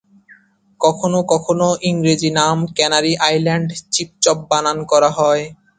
কখনও 0.81 1.19
কখনও 1.31 1.69
ইংরেজি 1.89 2.29
নাম 2.39 2.57
ক্যানারি 2.77 3.13
আইল্যান্ড 3.27 3.69
চিফচফ 3.93 4.37
বানান 4.49 4.77
করা 4.91 5.09
হয়। 5.17 5.43